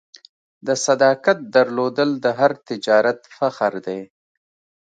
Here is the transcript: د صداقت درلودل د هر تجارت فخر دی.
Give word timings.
د 0.67 0.69
صداقت 0.85 1.37
درلودل 1.55 2.09
د 2.23 2.25
هر 2.39 2.51
تجارت 2.67 3.19
فخر 3.35 3.73
دی. 3.87 4.01